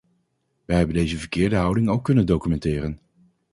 [0.65, 2.99] Wij hebben deze verkeerde houding ook kunnen documenteren.